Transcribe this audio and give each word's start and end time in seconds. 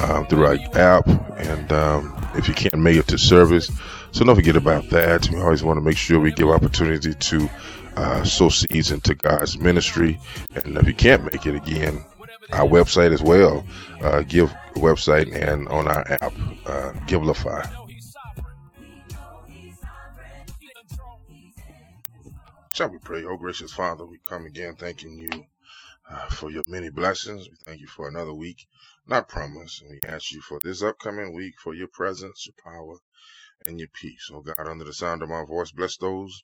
um, 0.00 0.26
through 0.26 0.46
our 0.46 0.58
app. 0.74 1.06
And 1.38 1.72
um, 1.72 2.28
if 2.34 2.48
you 2.48 2.54
can't 2.54 2.78
make 2.78 2.96
it 2.96 3.08
to 3.08 3.18
service, 3.18 3.70
so 4.12 4.24
don't 4.24 4.36
forget 4.36 4.56
about 4.56 4.88
that. 4.90 5.28
We 5.30 5.40
always 5.40 5.62
want 5.62 5.76
to 5.78 5.82
make 5.82 5.96
sure 5.96 6.20
we 6.20 6.32
give 6.32 6.48
opportunity 6.48 7.14
to 7.14 7.50
uh, 7.96 8.24
sow 8.24 8.48
seeds 8.48 8.90
into 8.90 9.14
God's 9.14 9.58
ministry. 9.58 10.18
And 10.54 10.76
if 10.76 10.86
you 10.86 10.94
can't 10.94 11.24
make 11.24 11.46
it 11.46 11.54
again, 11.54 12.04
our 12.52 12.66
website 12.66 13.12
as 13.12 13.22
well, 13.22 13.64
uh, 14.02 14.22
give 14.22 14.50
website 14.74 15.34
and 15.34 15.68
on 15.68 15.88
our 15.88 16.06
app, 16.10 16.32
uh, 16.66 16.92
Givelify. 17.06 17.68
Shall 22.72 22.90
we 22.90 22.98
pray? 22.98 23.24
Oh, 23.24 23.38
gracious 23.38 23.72
Father, 23.72 24.04
we 24.04 24.18
come 24.18 24.44
again 24.44 24.76
thanking 24.76 25.18
you 25.18 25.46
uh, 26.10 26.26
for 26.26 26.50
your 26.50 26.62
many 26.68 26.90
blessings. 26.90 27.48
We 27.48 27.56
thank 27.64 27.80
you 27.80 27.86
for 27.86 28.06
another 28.06 28.34
week, 28.34 28.66
not 29.08 29.28
promised. 29.28 29.82
And 29.82 29.90
we 29.90 30.00
ask 30.08 30.32
you 30.32 30.40
for 30.40 30.60
this 30.62 30.82
upcoming 30.82 31.34
week 31.34 31.54
for 31.62 31.74
your 31.74 31.88
presence, 31.88 32.46
your 32.46 32.54
power, 32.72 32.96
and 33.64 33.78
your 33.78 33.88
peace. 33.88 34.30
Oh, 34.32 34.40
God, 34.40 34.68
under 34.68 34.84
the 34.84 34.92
sound 34.92 35.22
of 35.22 35.28
my 35.28 35.44
voice, 35.44 35.70
bless 35.70 35.96
those 35.96 36.42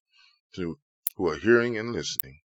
who, 0.54 0.78
who 1.16 1.28
are 1.28 1.36
hearing 1.36 1.78
and 1.78 1.92
listening. 1.92 2.40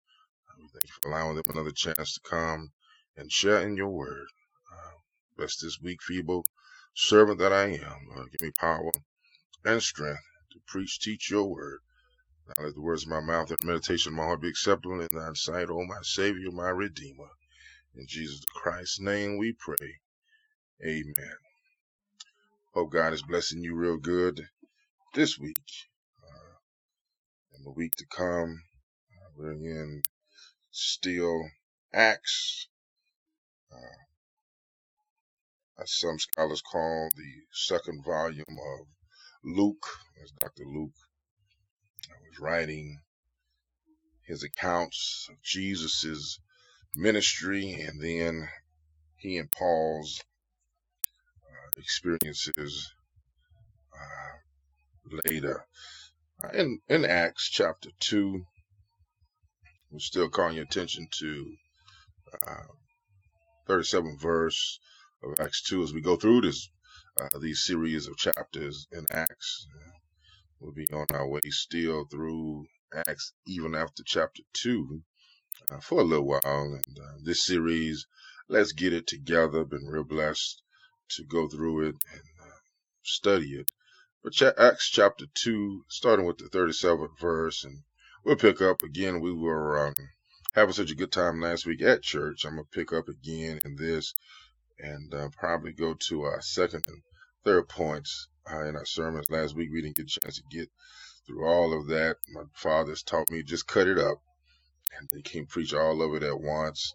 Uh, 0.49 0.55
we 0.59 0.69
thank 0.69 0.85
you 0.85 0.95
for 1.01 1.09
allowing 1.11 1.37
them 1.37 1.45
another 1.49 1.73
chance 1.73 2.15
to 2.15 2.21
come 2.29 2.73
and 3.17 3.31
share 3.33 3.61
in 3.67 3.77
your 3.77 3.91
word. 3.91 4.27
Uh, 4.73 4.93
bless 5.37 5.57
this 5.57 5.79
weak, 5.83 6.03
feeble 6.03 6.45
servant 6.95 7.39
that 7.39 7.53
I 7.53 7.69
am. 7.73 8.09
Lord, 8.15 8.31
give 8.31 8.43
me 8.43 8.51
power 8.51 8.91
and 9.65 9.83
strength 9.83 10.21
to 10.53 10.59
preach, 10.67 11.01
teach 11.01 11.31
your 11.31 11.45
word. 11.45 11.81
Now 12.49 12.65
let 12.65 12.75
the 12.75 12.83
words 12.83 13.05
of 13.05 13.09
my 13.09 13.21
mouth 13.21 13.51
and 13.51 13.65
meditation 13.65 14.13
of 14.13 14.17
my 14.17 14.25
heart 14.25 14.43
be 14.43 14.49
acceptable 14.49 15.01
in 15.01 15.09
thy 15.13 15.33
sight, 15.35 15.71
O 15.71 15.85
my 15.85 16.03
Savior, 16.03 16.51
my 16.51 16.71
Redeemer. 16.71 17.31
In 17.95 18.07
Jesus 18.07 18.45
Christ's 18.55 19.01
name 19.01 19.39
we 19.39 19.53
pray. 19.53 20.01
Amen. 20.85 21.37
Hope 22.75 22.91
God 22.91 23.13
is 23.13 23.23
blessing 23.23 23.63
you 23.63 23.77
real 23.77 23.99
good 23.99 24.41
this 25.15 25.39
week. 25.39 25.57
Uh, 26.25 26.57
and 27.55 27.65
the 27.65 27.71
week 27.71 27.95
to 27.97 28.07
come, 28.07 28.63
uh, 29.17 29.31
we're 29.37 29.53
in 29.53 30.03
still 30.73 31.49
Acts, 31.95 32.67
uh, 33.73 34.03
as 35.83 35.93
some 35.99 36.19
scholars 36.19 36.63
call 36.63 37.09
the 37.15 37.33
second 37.53 38.05
volume 38.05 38.45
of 38.49 38.87
Luke, 39.45 39.87
as 40.25 40.33
Dr. 40.33 40.65
Luke 40.65 40.97
was 42.33 42.41
writing 42.41 42.99
his 44.27 44.43
accounts 44.43 45.29
of 45.31 45.37
Jesus's 45.43 46.41
ministry 46.97 47.73
and 47.73 48.01
then 48.01 48.49
he 49.17 49.37
and 49.37 49.51
Paul's 49.53 50.21
uh, 50.21 50.32
experiences 51.77 52.93
uh, 53.95 55.19
later. 55.25 55.65
Uh, 56.43 56.49
In 56.49 56.81
in 56.89 57.05
Acts 57.05 57.49
chapter 57.51 57.91
two, 58.01 58.45
we're 59.91 59.99
still 59.99 60.29
calling 60.29 60.57
your 60.57 60.65
attention 60.65 61.09
to 61.19 61.55
uh, 62.47 62.67
37th 63.69 64.21
verse 64.21 64.79
of 65.23 65.39
Acts 65.41 65.63
two 65.63 65.83
as 65.83 65.93
we 65.93 66.01
go 66.01 66.17
through 66.17 66.41
this 66.43 66.69
uh, 67.21 67.39
these 67.39 67.65
series 67.65 68.07
of 68.07 68.17
chapters 68.17 68.87
in 68.93 69.07
Acts. 69.11 69.67
We'll 70.61 70.73
be 70.73 70.87
on 70.93 71.07
our 71.13 71.27
way 71.27 71.41
still 71.51 72.05
through 72.05 72.67
Acts, 72.95 73.33
even 73.47 73.75
after 73.75 74.03
chapter 74.07 74.43
2, 74.53 75.03
uh, 75.71 75.81
for 75.81 76.01
a 76.01 76.05
little 76.05 76.27
while. 76.27 76.41
And 76.45 76.99
uh, 76.99 77.15
this 77.25 77.45
series, 77.45 78.07
let's 78.49 78.73
get 78.73 78.93
it 78.93 79.07
together. 79.07 79.65
Been 79.65 79.87
real 79.87 80.05
blessed 80.05 80.63
to 81.11 81.25
go 81.25 81.49
through 81.49 81.89
it 81.89 81.97
and 82.13 82.23
uh, 82.41 82.59
study 83.03 83.55
it. 83.55 83.71
But 84.23 84.41
Acts 84.59 84.89
chapter 84.89 85.27
2, 85.35 85.85
starting 85.89 86.27
with 86.27 86.39
the 86.39 86.49
37th 86.49 87.19
verse, 87.21 87.65
and 87.65 87.83
we'll 88.25 88.37
pick 88.37 88.63
up 88.63 88.83
again. 88.83 89.21
We 89.21 89.33
were 89.33 89.89
um, 89.89 89.95
having 90.55 90.75
such 90.75 90.91
a 90.91 90.95
good 90.97 91.11
time 91.13 91.41
last 91.41 91.67
week 91.67 91.83
at 91.83 92.03
church. 92.03 92.45
I'm 92.45 92.55
going 92.55 92.65
to 92.65 92.79
pick 92.79 92.93
up 92.93 93.09
again 93.09 93.61
in 93.65 93.77
this 93.77 94.15
and 94.79 95.13
uh, 95.15 95.29
probably 95.31 95.73
go 95.73 95.95
to 95.95 96.23
our 96.23 96.41
second 96.41 96.85
and 96.89 97.03
third 97.45 97.69
points 97.69 98.29
uh, 98.51 98.65
in 98.65 98.77
our 98.77 98.85
sermons. 98.85 99.31
Last 99.31 99.55
week 99.55 99.71
we 99.73 99.83
didn't 99.83 99.97
get 99.97 100.07
a 100.07 100.21
chance 100.21 100.37
to 100.37 100.57
get 100.57 100.69
through 101.27 101.45
all 101.47 101.79
of 101.79 101.87
that. 101.89 102.17
My 102.29 102.45
father's 102.55 103.03
taught 103.03 103.31
me 103.31 103.43
just 103.43 103.67
cut 103.67 103.89
it 103.89 103.99
up, 103.99 104.19
and 104.99 105.09
they 105.13 105.23
can't 105.23 105.49
preach 105.49 105.75
all 105.75 106.03
of 106.03 106.15
it 106.15 106.23
at 106.23 106.41
once. 106.41 106.95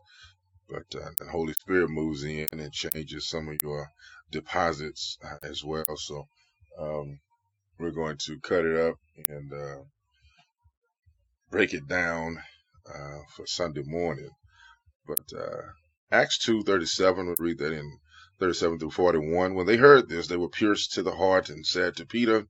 But 0.70 1.00
uh, 1.02 1.10
the 1.20 1.30
Holy 1.32 1.54
Spirit 1.54 1.90
moves 1.90 2.24
in 2.24 2.48
and 2.52 2.74
changes 2.74 3.30
some 3.30 3.50
of 3.50 3.62
your 3.64 3.90
deposits 4.32 5.18
uh, 5.24 5.38
as 5.44 5.64
well. 5.64 5.86
So 5.98 6.28
um, 6.80 7.20
we're 7.80 7.92
going 7.92 8.18
to 8.26 8.40
cut 8.42 8.66
it 8.66 8.78
up 8.78 8.96
and 9.30 9.54
uh, 9.54 9.84
break 11.52 11.74
it 11.74 11.88
down 11.88 12.40
uh, 12.88 13.20
for 13.36 13.48
Sunday 13.48 13.84
morning. 13.86 14.30
But 15.08 15.22
uh, 15.38 15.62
Acts 16.12 16.38
two 16.40 16.64
thirty 16.64 16.86
seven, 16.88 17.28
we 17.40 17.48
read 17.50 17.60
that 17.60 17.74
in 17.74 18.00
37 18.40 18.80
through 18.80 18.92
41. 18.92 19.56
When 19.56 19.66
they 19.66 19.78
heard 19.78 20.10
this, 20.10 20.28
they 20.28 20.38
were 20.38 20.50
pierced 20.50 20.94
to 20.94 21.04
the 21.04 21.16
heart 21.16 21.50
and 21.50 21.66
said 21.66 21.96
to 21.98 22.06
Peter 22.06 22.48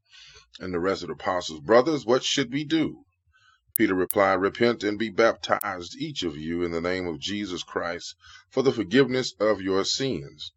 and 0.59 0.73
the 0.73 0.79
rest 0.79 1.03
of 1.03 1.09
the 1.09 1.16
apostles, 1.16 1.61
Brothers, 1.61 2.05
what 2.05 2.23
should 2.23 2.53
we 2.53 2.66
do? 2.66 3.05
Peter 3.77 3.93
replied, 3.93 4.41
Repent 4.41 4.83
and 4.83 4.97
be 4.97 5.09
baptized, 5.09 5.95
each 5.95 6.23
of 6.23 6.35
you, 6.35 6.63
in 6.63 6.71
the 6.71 6.81
name 6.81 7.05
of 7.05 7.19
Jesus 7.19 7.61
Christ, 7.61 8.15
for 8.49 8.63
the 8.63 8.71
forgiveness 8.71 9.35
of 9.39 9.61
your 9.61 9.85
sins. 9.85 10.51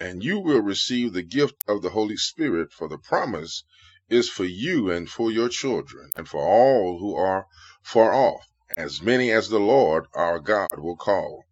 And 0.00 0.24
you 0.24 0.40
will 0.40 0.60
receive 0.60 1.12
the 1.12 1.22
gift 1.22 1.62
of 1.68 1.80
the 1.80 1.90
Holy 1.90 2.16
Spirit, 2.16 2.72
for 2.72 2.88
the 2.88 2.98
promise 2.98 3.62
is 4.08 4.28
for 4.28 4.44
you 4.44 4.90
and 4.90 5.08
for 5.08 5.30
your 5.30 5.48
children, 5.48 6.10
and 6.16 6.28
for 6.28 6.40
all 6.40 6.98
who 6.98 7.14
are 7.14 7.46
far 7.82 8.12
off, 8.12 8.48
as 8.76 9.00
many 9.00 9.30
as 9.30 9.48
the 9.48 9.60
Lord 9.60 10.06
our 10.12 10.40
God 10.40 10.76
will 10.76 10.96
call. 10.96 11.44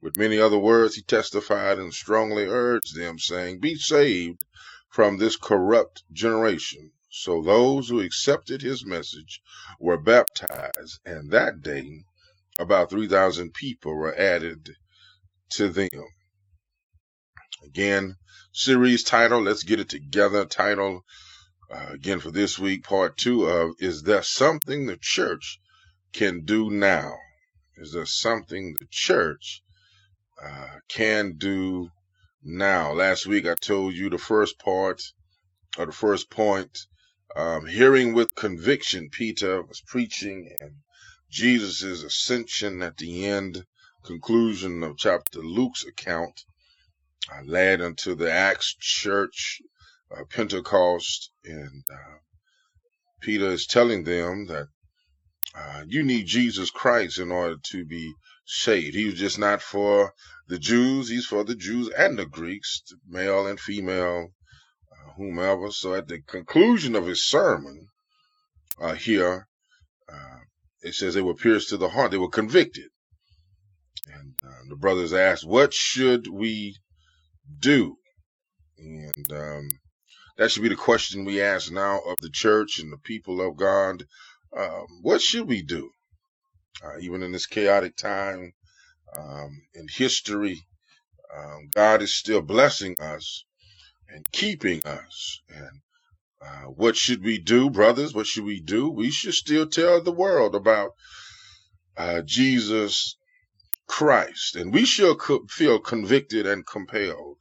With 0.00 0.16
many 0.16 0.40
other 0.40 0.58
words, 0.58 0.96
he 0.96 1.02
testified 1.02 1.78
and 1.78 1.94
strongly 1.94 2.46
urged 2.46 2.96
them, 2.96 3.20
saying, 3.20 3.60
Be 3.60 3.76
saved 3.76 4.42
from 4.88 5.18
this 5.18 5.36
corrupt 5.36 6.02
generation. 6.12 6.90
So 7.14 7.42
those 7.42 7.88
who 7.88 8.00
accepted 8.00 8.62
his 8.62 8.86
message 8.86 9.42
were 9.78 9.98
baptized, 9.98 10.98
and 11.04 11.30
that 11.30 11.60
day 11.62 12.04
about 12.58 12.90
3,000 12.90 13.52
people 13.52 13.94
were 13.94 14.14
added 14.14 14.74
to 15.50 15.68
them. 15.68 15.88
Again, 17.64 18.16
series 18.52 19.04
title, 19.04 19.42
let's 19.42 19.62
get 19.62 19.78
it 19.78 19.90
together. 19.90 20.46
Title, 20.46 21.04
uh, 21.70 21.90
again 21.90 22.18
for 22.18 22.30
this 22.30 22.58
week, 22.58 22.84
part 22.84 23.16
two 23.18 23.44
of 23.44 23.74
Is 23.78 24.02
There 24.02 24.22
Something 24.22 24.86
the 24.86 24.96
Church 24.96 25.60
Can 26.12 26.44
Do 26.44 26.70
Now? 26.70 27.18
Is 27.76 27.92
there 27.92 28.06
something 28.06 28.74
the 28.80 28.86
church 28.90 29.62
uh, 30.42 30.78
can 30.88 31.34
do 31.36 31.90
now. 32.42 32.92
Last 32.92 33.26
week 33.26 33.46
I 33.46 33.54
told 33.54 33.94
you 33.94 34.10
the 34.10 34.18
first 34.18 34.58
part 34.58 35.02
or 35.78 35.86
the 35.86 35.92
first 35.92 36.30
point. 36.30 36.86
Um, 37.34 37.66
hearing 37.66 38.12
with 38.12 38.34
conviction, 38.34 39.08
Peter 39.08 39.62
was 39.62 39.80
preaching, 39.80 40.54
and 40.60 40.82
Jesus' 41.30 42.02
ascension 42.02 42.82
at 42.82 42.98
the 42.98 43.24
end, 43.24 43.64
conclusion 44.04 44.82
of 44.82 44.98
chapter 44.98 45.38
Luke's 45.40 45.82
account, 45.84 46.44
uh, 47.32 47.42
led 47.44 47.80
unto 47.80 48.14
the 48.14 48.30
Acts 48.30 48.74
church 48.78 49.62
uh, 50.14 50.24
Pentecost, 50.28 51.30
and 51.44 51.82
uh, 51.90 52.18
Peter 53.22 53.46
is 53.46 53.66
telling 53.66 54.04
them 54.04 54.46
that 54.48 54.68
uh, 55.54 55.84
you 55.86 56.02
need 56.02 56.26
Jesus 56.26 56.70
Christ 56.70 57.18
in 57.18 57.32
order 57.32 57.56
to 57.70 57.86
be 57.86 58.12
saved. 58.44 58.94
He 58.94 59.06
was 59.06 59.14
just 59.14 59.38
not 59.38 59.62
for 59.62 60.12
the 60.48 60.58
Jews; 60.58 61.08
he's 61.08 61.24
for 61.26 61.44
the 61.44 61.54
Jews 61.54 61.88
and 61.88 62.18
the 62.18 62.26
Greeks, 62.26 62.82
male 63.08 63.46
and 63.46 63.58
female, 63.58 64.34
whomever. 65.16 65.70
So, 65.70 65.94
at 65.94 66.08
the 66.08 66.20
conclusion 66.20 66.94
of 66.96 67.06
his 67.06 67.24
sermon 67.24 67.88
uh, 68.80 68.94
here, 68.94 69.46
uh, 70.12 70.38
it 70.82 70.94
says 70.94 71.14
they 71.14 71.22
were 71.22 71.34
pierced 71.34 71.70
to 71.70 71.76
the 71.76 71.88
heart; 71.88 72.10
they 72.10 72.18
were 72.18 72.28
convicted, 72.28 72.90
and 74.06 74.34
uh, 74.44 74.68
the 74.68 74.76
brothers 74.76 75.12
asked, 75.12 75.46
"What 75.46 75.72
should 75.74 76.26
we 76.28 76.76
do?" 77.58 77.96
And 78.78 79.32
um, 79.32 79.68
that 80.36 80.50
should 80.50 80.62
be 80.62 80.68
the 80.68 80.76
question 80.76 81.24
we 81.24 81.40
ask 81.40 81.70
now 81.70 82.00
of 82.00 82.16
the 82.20 82.30
church 82.30 82.78
and 82.78 82.92
the 82.92 82.98
people 82.98 83.40
of 83.40 83.56
God. 83.56 84.04
Um, 84.56 84.86
what 85.02 85.20
should 85.20 85.46
we 85.46 85.62
do? 85.62 85.90
Uh, 86.84 86.98
even 87.00 87.22
in 87.22 87.32
this 87.32 87.46
chaotic 87.46 87.96
time 87.96 88.52
um, 89.16 89.62
in 89.74 89.86
history, 89.88 90.60
um, 91.34 91.68
God 91.74 92.02
is 92.02 92.12
still 92.12 92.42
blessing 92.42 93.00
us 93.00 93.44
and 94.12 94.30
keeping 94.32 94.84
us. 94.84 95.40
And 95.48 95.80
uh, 96.44 96.66
what 96.70 96.96
should 96.96 97.22
we 97.22 97.38
do, 97.38 97.70
brothers? 97.70 98.14
What 98.14 98.26
should 98.26 98.44
we 98.44 98.60
do? 98.60 98.90
We 98.90 99.10
should 99.10 99.34
still 99.34 99.66
tell 99.66 100.02
the 100.02 100.12
world 100.12 100.54
about 100.54 100.90
uh, 101.96 102.22
Jesus 102.22 103.16
Christ. 103.86 104.56
And 104.56 104.72
we 104.72 104.84
should 104.84 105.18
co- 105.18 105.46
feel 105.48 105.78
convicted 105.78 106.46
and 106.46 106.66
compelled 106.66 107.36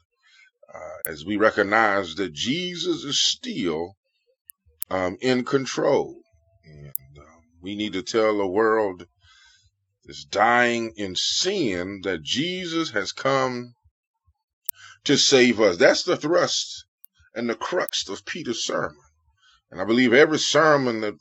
uh, 0.73 1.09
as 1.09 1.25
we 1.25 1.37
recognize 1.37 2.15
that 2.15 2.33
Jesus 2.33 3.03
is 3.03 3.21
still 3.21 3.95
um, 4.89 5.17
in 5.21 5.43
control. 5.45 6.15
And 6.65 7.17
um, 7.17 7.41
we 7.61 7.75
need 7.75 7.93
to 7.93 8.03
tell 8.03 8.37
the 8.37 8.47
world 8.47 9.05
that's 10.05 10.25
dying 10.25 10.93
in 10.95 11.15
sin 11.15 12.01
that 12.03 12.21
Jesus 12.23 12.91
has 12.91 13.11
come 13.11 13.73
to 15.05 15.17
save 15.17 15.59
us. 15.59 15.77
That's 15.77 16.03
the 16.03 16.17
thrust 16.17 16.85
and 17.33 17.49
the 17.49 17.55
crux 17.55 18.07
of 18.09 18.25
Peter's 18.25 18.63
sermon. 18.63 18.97
And 19.71 19.81
I 19.81 19.85
believe 19.85 20.13
every 20.13 20.39
sermon 20.39 21.01
that 21.01 21.15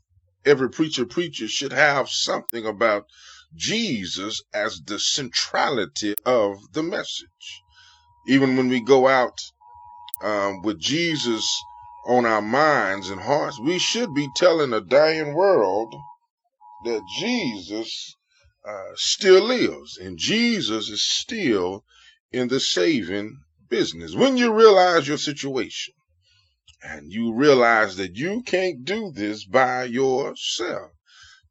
every 0.44 0.70
preacher 0.70 1.06
preaches 1.06 1.50
should 1.50 1.72
have 1.72 2.08
something 2.08 2.66
about 2.66 3.06
Jesus 3.54 4.42
as 4.52 4.80
the 4.80 4.98
centrality 4.98 6.14
of 6.24 6.58
the 6.72 6.82
message. 6.82 7.62
Even 8.26 8.56
when 8.56 8.68
we 8.68 8.80
go 8.80 9.08
out 9.08 9.38
um, 10.22 10.62
with 10.62 10.78
Jesus 10.78 11.48
on 12.06 12.26
our 12.26 12.42
minds 12.42 13.10
and 13.10 13.20
hearts, 13.20 13.58
we 13.60 13.78
should 13.78 14.14
be 14.14 14.28
telling 14.36 14.72
a 14.72 14.80
dying 14.80 15.34
world 15.34 15.94
that 16.84 17.02
Jesus 17.18 18.16
uh, 18.66 18.92
still 18.94 19.44
lives 19.44 19.98
and 19.98 20.18
Jesus 20.18 20.88
is 20.88 21.04
still 21.04 21.84
in 22.32 22.48
the 22.48 22.60
saving 22.60 23.36
business. 23.70 24.14
When 24.14 24.36
you 24.36 24.52
realize 24.52 25.08
your 25.08 25.16
situation 25.16 25.94
and 26.82 27.10
you 27.10 27.32
realize 27.34 27.96
that 27.96 28.16
you 28.16 28.42
can't 28.42 28.84
do 28.84 29.12
this 29.12 29.44
by 29.44 29.84
yourself, 29.84 30.90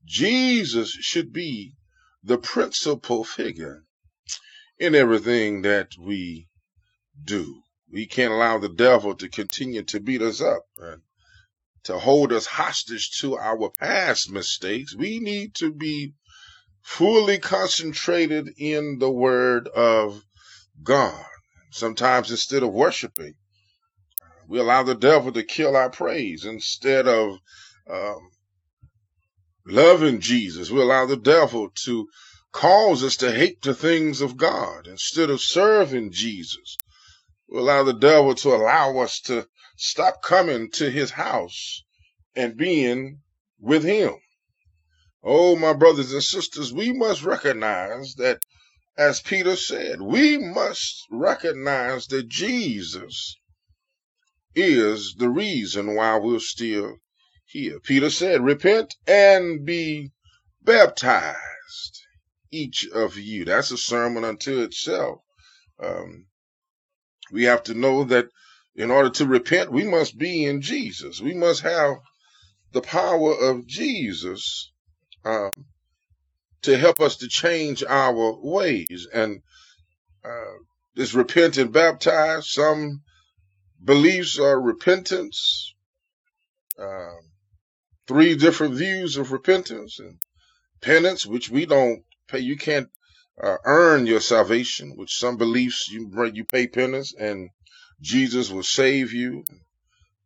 Jesus 0.06 0.92
should 0.92 1.34
be 1.34 1.74
the 2.24 2.38
principal 2.38 3.24
figure 3.24 3.84
in 4.78 4.96
everything 4.96 5.64
that 5.64 5.92
we 6.00 6.48
do. 7.24 7.62
We 7.92 8.06
can't 8.06 8.34
allow 8.34 8.60
the 8.60 8.70
devil 8.70 9.16
to 9.16 9.30
continue 9.30 9.84
to 9.84 10.00
beat 10.00 10.22
us 10.22 10.42
up 10.42 10.64
and 10.78 11.02
to 11.84 11.98
hold 11.98 12.32
us 12.32 12.46
hostage 12.46 13.20
to 13.22 13.38
our 13.38 13.70
past 13.72 14.30
mistakes. 14.32 14.96
We 14.96 15.20
need 15.20 15.56
to 15.56 15.74
be 15.74 16.14
fully 16.82 17.40
concentrated 17.40 18.50
in 18.58 19.00
the 19.00 19.12
word 19.12 19.68
of 19.68 20.24
God. 20.84 21.26
Sometimes 21.72 22.32
instead 22.32 22.64
of 22.64 22.74
worshiping, 22.74 23.36
we 24.48 24.60
allow 24.60 24.84
the 24.84 24.96
devil 24.96 25.32
to 25.32 25.44
kill 25.44 25.76
our 25.76 25.90
praise 25.90 26.46
instead 26.46 27.08
of 27.08 27.38
um, 27.90 28.32
loving 29.66 30.20
Jesus. 30.20 30.72
We 30.72 30.82
allow 30.82 31.06
the 31.06 31.18
devil 31.18 31.70
to 31.86 32.08
cause 32.52 33.04
us 33.04 33.18
to 33.18 33.32
hate 33.32 33.62
the 33.62 33.76
things 33.76 34.22
of 34.22 34.38
God 34.38 34.88
instead 34.88 35.30
of 35.30 35.42
serving 35.42 36.12
Jesus. 36.12 36.78
We 37.48 37.60
allow 37.60 37.84
the 37.84 37.94
devil 37.94 38.36
to 38.36 38.50
allow 38.50 38.98
us 39.00 39.22
to 39.22 39.48
stop 39.78 40.22
coming 40.24 40.72
to 40.72 40.90
his 40.90 41.12
house 41.12 41.84
and 42.36 42.58
being 42.58 43.20
with 43.60 43.84
him. 43.84 44.16
Oh, 45.24 45.56
my 45.56 45.74
brothers 45.74 46.14
and 46.14 46.24
sisters, 46.24 46.74
we 46.74 46.94
must 46.94 47.24
recognize 47.24 48.16
that, 48.16 48.40
as 49.00 49.22
Peter 49.22 49.56
said, 49.56 50.02
we 50.02 50.38
must 50.38 51.06
recognize 51.10 52.08
that 52.08 52.28
Jesus 52.28 53.38
is 54.54 55.16
the 55.18 55.30
reason 55.30 55.96
why 55.96 56.18
we're 56.18 56.40
still 56.40 56.98
here. 57.46 57.80
Peter 57.80 58.10
said, 58.10 58.44
repent 58.44 58.98
and 59.08 59.66
be 59.66 60.12
baptized, 60.62 62.02
each 62.52 62.86
of 62.94 63.18
you. 63.18 63.46
That's 63.46 63.72
a 63.72 63.78
sermon 63.78 64.26
unto 64.26 64.64
itself. 64.64 65.22
Um, 65.82 66.26
we 67.32 67.46
have 67.46 67.64
to 67.64 67.74
know 67.74 68.04
that 68.04 68.28
in 68.76 68.92
order 68.92 69.12
to 69.12 69.26
repent, 69.26 69.72
we 69.72 69.86
must 69.86 70.18
be 70.18 70.44
in 70.44 70.62
Jesus. 70.62 71.22
We 71.22 71.36
must 71.36 71.62
have 71.62 72.00
the 72.74 72.82
power 72.82 73.34
of 73.34 73.66
Jesus 73.66 74.74
um, 75.24 75.52
to 76.64 76.78
help 76.78 77.00
us 77.00 77.18
to 77.18 77.28
change 77.28 77.84
our 77.84 78.36
ways. 78.42 79.08
And 79.14 79.42
uh, 80.24 80.58
this 80.96 81.14
repent 81.14 81.58
and 81.58 81.72
baptize, 81.72 82.50
some 82.50 83.02
beliefs 83.84 84.40
are 84.40 84.60
repentance, 84.60 85.74
um, 86.78 87.20
three 88.08 88.36
different 88.36 88.76
views 88.76 89.18
of 89.18 89.32
repentance 89.32 90.00
and 90.00 90.18
penance, 90.82 91.26
which 91.26 91.50
we 91.50 91.66
don't 91.66 92.04
pay. 92.28 92.40
You 92.40 92.58
can't 92.58 92.90
uh, 93.42 93.58
earn 93.64 94.06
your 94.06 94.20
salvation, 94.20 94.96
which 94.96 95.18
some 95.18 95.38
beliefs 95.38 95.90
you 95.90 96.12
you 96.34 96.44
pay 96.44 96.68
penance 96.68 97.14
and 97.14 97.50
Jesus 98.02 98.50
will 98.50 98.64
save 98.64 99.14
you. 99.14 99.44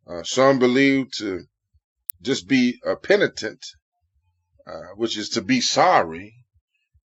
Uh, 0.08 0.24
some 0.24 0.60
believe 0.60 1.12
to 1.12 1.44
just 2.22 2.48
be 2.48 2.80
a 2.86 2.96
penitent, 2.96 3.66
uh, 4.66 4.96
which 4.96 5.18
is 5.18 5.30
to 5.30 5.42
be 5.42 5.62
sorry, 5.62 6.34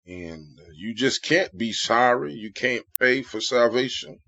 and 0.06 0.58
you 0.74 0.94
just 0.94 1.22
can't 1.22 1.56
be 1.56 1.72
sorry. 1.72 2.34
You 2.34 2.52
can't 2.52 2.84
pay 2.98 3.22
for 3.22 3.40
salvation. 3.40 4.18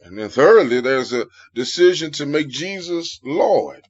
And 0.00 0.18
then 0.18 0.28
thirdly, 0.28 0.80
there's 0.80 1.12
a 1.12 1.26
decision 1.54 2.10
to 2.12 2.26
make 2.26 2.48
Jesus 2.48 3.20
Lord. 3.24 3.82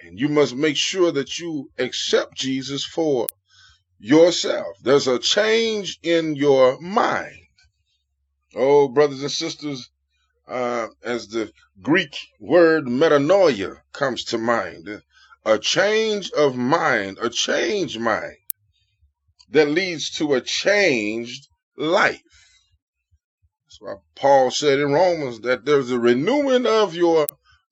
And 0.00 0.18
you 0.18 0.28
must 0.28 0.54
make 0.54 0.76
sure 0.76 1.12
that 1.12 1.38
you 1.38 1.70
accept 1.78 2.36
Jesus 2.36 2.84
for 2.84 3.28
yourself. 3.98 4.76
There's 4.82 5.06
a 5.06 5.18
change 5.18 5.98
in 6.02 6.34
your 6.34 6.80
mind. 6.80 7.36
Oh, 8.54 8.88
brothers 8.88 9.22
and 9.22 9.30
sisters, 9.30 9.88
uh, 10.48 10.88
as 11.04 11.28
the 11.28 11.52
Greek 11.80 12.16
word 12.40 12.86
metanoia 12.86 13.76
comes 13.92 14.24
to 14.24 14.38
mind, 14.38 15.02
a 15.44 15.58
change 15.58 16.30
of 16.32 16.56
mind, 16.56 17.18
a 17.20 17.30
changed 17.30 17.98
mind 17.98 18.36
that 19.50 19.68
leads 19.68 20.10
to 20.10 20.34
a 20.34 20.40
changed 20.40 21.48
life. 21.76 22.22
That's 23.66 23.80
why 23.80 23.94
Paul 24.16 24.50
said 24.50 24.78
in 24.78 24.92
Romans 24.92 25.40
that 25.40 25.64
there's 25.64 25.90
a 25.90 25.98
renewing 25.98 26.66
of 26.66 26.94
your 26.94 27.26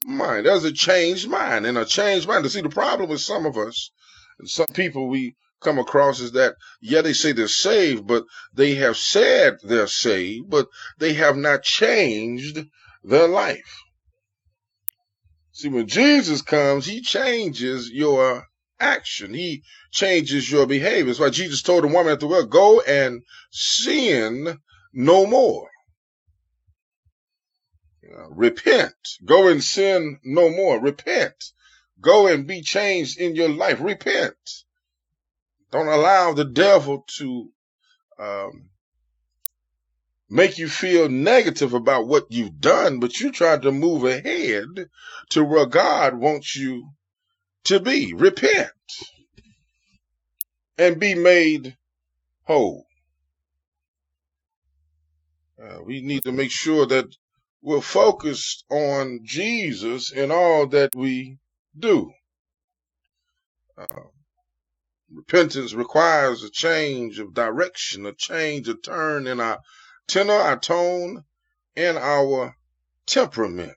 mind. 0.05 0.47
There's 0.47 0.65
a 0.65 0.73
changed 0.73 1.29
mind 1.29 1.67
and 1.67 1.79
a 1.79 1.85
changed 1.85 2.27
mind. 2.27 2.45
To 2.45 2.51
see 2.51 2.61
the 2.61 2.69
problem 2.69 3.09
with 3.09 3.21
some 3.21 3.47
of 3.47 3.57
us 3.57 3.91
and 4.39 4.49
some 4.49 4.67
people 4.73 5.09
we 5.09 5.37
come 5.61 5.79
across 5.79 6.21
is 6.21 6.33
that, 6.33 6.55
yeah, 6.81 7.03
they 7.03 7.13
say 7.13 7.33
they're 7.33 7.49
saved, 7.49 8.07
but 8.07 8.25
they 8.55 8.77
have 8.77 8.97
said 8.97 9.59
they're 9.63 9.89
saved, 9.89 10.49
but 10.49 10.69
they 10.99 11.15
have 11.15 11.37
not 11.37 11.63
changed 11.63 12.65
their 13.03 13.29
life. 13.29 13.83
See, 15.59 15.71
when 15.71 15.89
Jesus 15.89 16.41
comes, 16.41 16.87
he 16.87 17.01
changes 17.01 17.91
your 17.91 18.47
action. 18.79 19.35
He 19.35 19.65
changes 19.91 20.49
your 20.49 20.67
behavior. 20.69 21.07
That's 21.07 21.19
why 21.19 21.31
Jesus 21.31 21.63
told 21.63 21.83
the 21.83 21.89
woman 21.89 22.13
at 22.13 22.21
the 22.21 22.29
well, 22.29 22.47
go 22.47 22.81
and 22.81 23.25
sin 23.51 24.61
no 24.93 25.27
more. 25.27 25.69
Know, 28.05 28.29
repent. 28.31 28.95
Go 29.25 29.49
and 29.49 29.63
sin 29.65 30.21
no 30.23 30.49
more. 30.49 30.81
Repent. 30.81 31.35
Go 32.01 32.29
and 32.29 32.47
be 32.47 32.63
changed 32.63 33.19
in 33.19 33.35
your 33.35 33.49
life. 33.49 33.81
Repent. 33.81 34.37
Don't 35.73 35.89
allow 35.89 36.35
the 36.35 36.45
devil 36.45 37.05
to 37.19 37.51
um, 38.21 38.69
make 40.31 40.59
you 40.59 40.69
feel 40.69 41.09
negative 41.09 41.73
about 41.73 42.07
what 42.07 42.27
you've 42.31 42.61
done, 42.61 43.01
but 43.01 43.19
you 43.21 43.33
try 43.33 43.57
to 43.57 43.73
move 43.73 44.05
ahead 44.05 44.89
to 45.31 45.45
where 45.45 45.67
God 45.67 46.15
wants 46.15 46.55
you 46.55 46.91
to 47.65 47.81
be. 47.81 48.13
Repent 48.15 48.71
and 50.77 51.01
be 51.01 51.15
made 51.15 51.77
whole. 52.45 52.87
Uh, 55.63 55.79
we 55.85 56.01
need 56.03 56.23
to 56.23 56.33
make 56.33 56.51
sure 56.51 56.87
that 56.87 57.07
we're 57.63 57.81
focused 57.81 58.65
on 58.71 59.21
Jesus 59.25 60.13
in 60.13 60.31
all 60.31 60.67
that 60.69 60.95
we 60.95 61.39
do. 61.77 62.13
Uh, 63.77 63.87
repentance 65.13 65.75
requires 65.75 66.45
a 66.45 66.51
change 66.51 67.19
of 67.19 67.35
direction, 67.35 68.07
a 68.07 68.13
change, 68.13 68.69
a 68.69 68.75
turn 68.75 69.27
in 69.27 69.41
our 69.41 69.59
tenor, 70.09 70.33
our 70.33 70.59
tone, 70.59 71.25
and 71.77 71.97
our 71.97 72.57
temperament. 73.07 73.77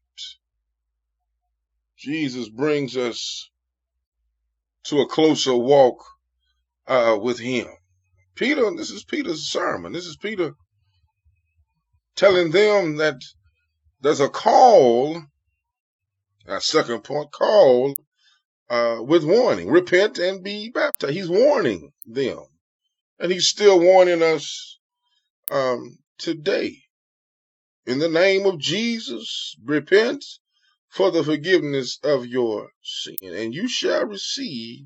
Jesus 1.97 2.50
brings 2.50 2.97
us 2.97 3.50
to 4.85 5.01
a 5.01 5.07
closer 5.07 5.55
walk 5.55 6.03
uh, 6.88 7.17
with 7.21 7.38
Him. 7.39 7.67
Peter, 8.33 8.71
this 8.75 8.89
is 8.89 9.03
Peter's 9.03 9.43
sermon. 9.43 9.91
This 9.91 10.07
is 10.07 10.17
Peter 10.17 10.55
telling 12.15 12.51
them 12.51 12.97
that 12.97 13.21
there's 14.01 14.19
a 14.19 14.29
call, 14.29 15.21
a 16.47 16.59
second 16.59 17.03
point, 17.03 17.31
call 17.31 17.95
uh, 18.69 18.97
with 19.01 19.23
warning. 19.23 19.69
Repent 19.69 20.17
and 20.17 20.43
be 20.43 20.69
baptized. 20.69 21.13
He's 21.13 21.29
warning 21.29 21.91
them. 22.05 22.39
And 23.19 23.31
he's 23.31 23.47
still 23.47 23.79
warning 23.79 24.23
us 24.23 24.79
um, 25.51 26.00
today. 26.21 26.77
In 27.87 27.99
the 27.99 28.09
name 28.09 28.45
of 28.45 28.59
Jesus, 28.59 29.55
repent 29.65 30.23
for 30.89 31.11
the 31.11 31.23
forgiveness 31.23 31.99
of 32.03 32.27
your 32.27 32.69
sin, 32.83 33.17
and 33.23 33.53
you 33.53 33.67
shall 33.67 34.05
receive 34.05 34.85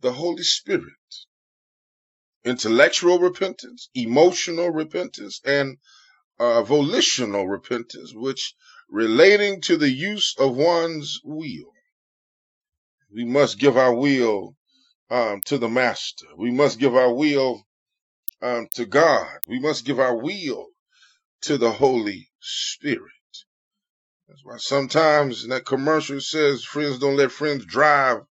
the 0.00 0.12
Holy 0.12 0.42
Spirit. 0.42 0.84
Intellectual 2.44 3.18
repentance, 3.18 3.90
emotional 3.94 4.70
repentance, 4.70 5.40
and 5.44 5.76
uh, 6.40 6.62
volitional 6.62 7.46
repentance, 7.46 8.12
which 8.14 8.54
relating 8.88 9.60
to 9.62 9.76
the 9.76 9.90
use 9.90 10.34
of 10.38 10.56
one's 10.56 11.20
will. 11.24 11.72
We 13.14 13.24
must 13.24 13.58
give 13.58 13.76
our 13.76 13.94
will 13.94 14.56
um, 15.10 15.42
to 15.46 15.58
the 15.58 15.68
Master. 15.68 16.26
We 16.36 16.50
must 16.50 16.78
give 16.78 16.96
our 16.96 17.12
will 17.12 17.62
um, 18.42 18.68
to 18.74 18.84
God. 18.84 19.38
We 19.46 19.60
must 19.60 19.84
give 19.84 20.00
our 20.00 20.16
will 20.16 20.68
to 21.42 21.56
the 21.56 21.70
Holy 21.70 22.28
Spirit. 22.40 23.00
That's 24.28 24.44
why 24.44 24.56
sometimes 24.58 25.46
that 25.48 25.66
commercial 25.66 26.20
says 26.20 26.64
friends 26.64 26.98
don't 26.98 27.16
let 27.16 27.32
friends 27.32 27.64
drive 27.66 28.22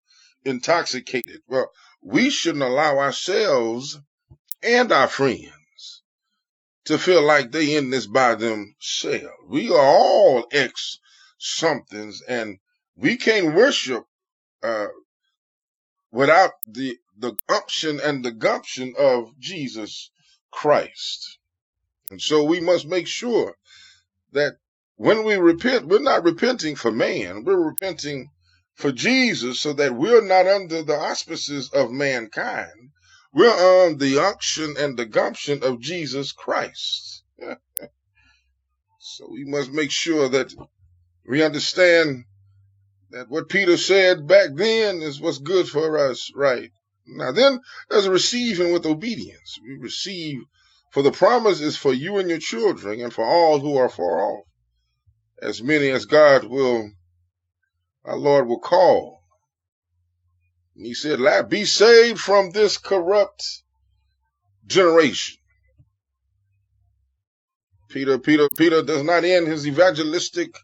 intoxicated. 0.44 1.42
Well, 1.48 1.72
we 2.02 2.30
shouldn't 2.30 2.64
allow 2.64 2.98
ourselves 2.98 4.00
and 4.64 4.92
our 4.92 5.08
friends 5.08 6.02
to 6.86 6.98
feel 6.98 7.22
like 7.22 7.52
they 7.52 7.76
in 7.76 7.90
this 7.90 8.08
by 8.08 8.36
themselves. 8.36 9.28
We 9.48 9.70
are 9.70 9.80
all 9.80 10.48
ex 10.52 11.00
somethings 11.38 12.22
and 12.28 12.58
we 12.96 13.18
can't 13.18 13.56
worship 13.56 14.04
uh, 14.64 14.88
without 16.12 16.52
the 16.68 16.98
the 17.22 17.38
umption 17.48 18.00
and 18.00 18.26
the 18.26 18.32
gumption 18.32 18.96
of 18.98 19.38
Jesus 19.40 20.12
Christ. 20.52 21.38
And 22.10 22.22
so 22.22 22.44
we 22.44 22.60
must 22.60 22.86
make 22.86 23.08
sure 23.08 23.56
that 24.34 24.58
when 24.96 25.24
we 25.24 25.36
repent, 25.36 25.88
we're 25.88 26.00
not 26.00 26.24
repenting 26.24 26.76
for 26.76 26.92
man, 26.92 27.44
we're 27.44 27.70
repenting 27.70 28.30
for 28.76 28.92
Jesus 28.92 29.60
so 29.60 29.74
that 29.74 29.96
we're 29.96 30.26
not 30.26 30.48
under 30.48 30.84
the 30.84 30.96
auspices 30.96 31.70
of 31.72 31.92
mankind. 31.92 32.92
We're 33.34 33.86
on 33.88 33.98
the 33.98 34.20
unction 34.20 34.76
and 34.78 34.98
the 34.98 35.06
gumption 35.06 35.64
of 35.64 35.80
Jesus 35.80 36.32
Christ. 36.34 37.24
so 39.00 39.30
we 39.32 39.46
must 39.46 39.72
make 39.72 39.92
sure 39.92 40.28
that 40.30 40.54
we 41.26 41.44
understand 41.44 42.26
that 43.12 43.30
what 43.30 43.50
Peter 43.50 43.78
said 43.78 44.28
back 44.28 44.50
then 44.54 45.02
is 45.02 45.22
what's 45.22 45.38
good 45.38 45.68
for 45.68 45.98
us 46.10 46.32
right 46.36 46.72
now. 47.18 47.32
Then 47.32 47.60
there's 47.90 48.08
receiving 48.08 48.74
with 48.74 48.86
obedience. 48.86 49.60
We 49.64 49.78
receive, 49.78 50.42
for 50.92 51.04
the 51.04 51.12
promise 51.12 51.62
is 51.62 51.78
for 51.78 51.94
you 51.94 52.18
and 52.18 52.30
your 52.30 52.40
children 52.40 53.02
and 53.02 53.14
for 53.14 53.26
all 53.26 53.60
who 53.60 53.78
are 53.78 53.90
far 53.90 54.22
off, 54.22 54.46
as 55.42 55.62
many 55.62 55.90
as 55.90 56.06
God 56.06 56.44
will, 56.44 56.90
our 58.06 58.18
Lord 58.18 58.48
will 58.48 58.60
call. 58.60 59.24
And 60.76 60.86
he 60.86 60.94
said, 60.94 61.20
"Lad, 61.20 61.50
be 61.50 61.66
saved 61.66 62.20
from 62.20 62.52
this 62.52 62.78
corrupt 62.78 63.44
generation. 64.66 65.38
Peter, 67.90 68.18
Peter, 68.20 68.48
Peter 68.56 68.82
does 68.82 69.04
not 69.04 69.26
end 69.26 69.48
his 69.48 69.68
evangelistic 69.68 70.56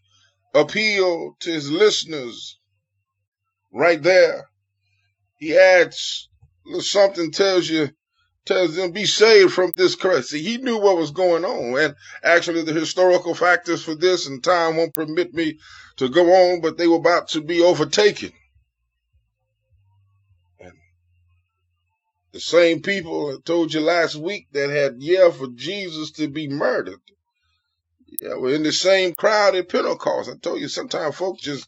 appeal 0.53 1.35
to 1.41 1.51
his 1.51 1.69
listeners 1.69 2.57
right 3.71 4.01
there. 4.01 4.49
He 5.37 5.57
adds 5.57 6.29
something 6.79 7.31
tells 7.31 7.69
you 7.69 7.89
tells 8.47 8.75
them 8.75 8.91
be 8.91 9.05
saved 9.05 9.51
from 9.51 9.71
this 9.75 9.95
corrupt. 9.95 10.27
See, 10.27 10.41
he 10.41 10.57
knew 10.57 10.79
what 10.79 10.97
was 10.97 11.11
going 11.11 11.43
on, 11.43 11.77
and 11.77 11.95
actually 12.23 12.63
the 12.63 12.73
historical 12.73 13.35
factors 13.35 13.83
for 13.83 13.93
this 13.93 14.25
and 14.25 14.43
time 14.43 14.77
won't 14.77 14.93
permit 14.93 15.33
me 15.33 15.59
to 15.97 16.09
go 16.09 16.31
on, 16.31 16.61
but 16.61 16.77
they 16.77 16.87
were 16.87 16.95
about 16.95 17.27
to 17.29 17.41
be 17.41 17.61
overtaken. 17.61 18.31
And 20.59 20.73
the 22.31 22.39
same 22.39 22.81
people 22.81 23.31
I 23.31 23.37
told 23.43 23.73
you 23.73 23.81
last 23.81 24.15
week 24.15 24.47
that 24.53 24.69
had 24.69 24.95
yelled 25.01 25.35
for 25.35 25.47
Jesus 25.53 26.11
to 26.11 26.29
be 26.29 26.47
murdered. 26.47 27.01
Yeah, 28.21 28.35
we're 28.37 28.55
in 28.55 28.63
the 28.63 28.71
same 28.71 29.13
crowd 29.13 29.55
at 29.55 29.69
Pentecost. 29.69 30.29
I 30.29 30.37
told 30.37 30.61
you 30.61 30.69
sometimes 30.69 31.15
folks 31.15 31.41
just 31.41 31.67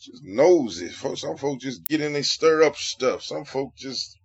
just 0.00 0.24
nosy. 0.24 0.88
Some 0.88 1.36
folks 1.36 1.64
just 1.64 1.86
get 1.86 2.00
in 2.00 2.16
and 2.16 2.26
stir 2.26 2.62
up 2.62 2.76
stuff. 2.76 3.22
Some 3.22 3.44
folks 3.44 3.80
just 3.80 4.18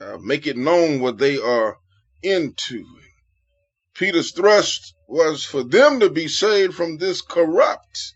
uh, 0.00 0.18
make 0.18 0.46
it 0.46 0.56
known 0.56 1.00
what 1.00 1.18
they 1.18 1.38
are 1.38 1.78
into. 2.22 2.84
Peter's 3.94 4.32
thrust 4.32 4.94
was 5.08 5.44
for 5.44 5.62
them 5.64 6.00
to 6.00 6.10
be 6.10 6.28
saved 6.28 6.74
from 6.74 6.98
this 6.98 7.22
corrupt 7.22 8.14